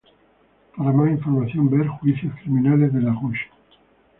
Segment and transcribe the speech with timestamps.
[0.75, 3.51] Para más información, ver Juicios criminales de LaRouche.